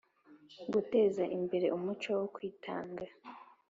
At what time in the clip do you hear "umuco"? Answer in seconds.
1.77-2.09